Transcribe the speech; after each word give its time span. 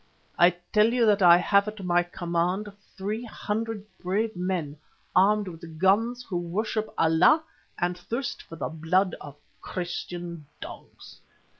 I 0.39 0.55
tell 0.73 0.91
you 0.91 1.05
that 1.05 1.21
I 1.21 1.37
have 1.37 1.67
at 1.67 1.83
my 1.83 2.01
command 2.01 2.73
three 2.97 3.23
hundred 3.23 3.85
brave 3.99 4.35
men 4.35 4.77
armed 5.15 5.47
with 5.47 5.77
guns 5.77 6.23
who 6.27 6.39
worship 6.39 6.91
Allah 6.97 7.43
and 7.77 7.95
thirst 7.95 8.41
for 8.41 8.55
the 8.55 8.69
blood 8.69 9.13
of 9.21 9.35
Christian 9.61 10.47
dogs. 10.59 11.21